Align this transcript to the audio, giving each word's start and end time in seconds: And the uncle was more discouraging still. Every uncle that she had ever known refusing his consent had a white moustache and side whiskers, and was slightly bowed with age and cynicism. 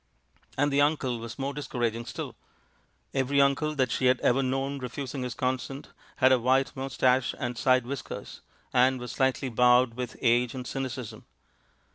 And 0.57 0.73
the 0.73 0.81
uncle 0.81 1.19
was 1.19 1.37
more 1.37 1.53
discouraging 1.53 2.07
still. 2.07 2.35
Every 3.13 3.39
uncle 3.39 3.75
that 3.75 3.91
she 3.91 4.07
had 4.07 4.19
ever 4.21 4.41
known 4.41 4.79
refusing 4.79 5.21
his 5.21 5.35
consent 5.35 5.89
had 6.15 6.31
a 6.31 6.39
white 6.39 6.75
moustache 6.75 7.35
and 7.37 7.55
side 7.55 7.85
whiskers, 7.85 8.41
and 8.73 8.99
was 8.99 9.11
slightly 9.11 9.49
bowed 9.49 9.93
with 9.93 10.17
age 10.19 10.55
and 10.55 10.65
cynicism. 10.65 11.25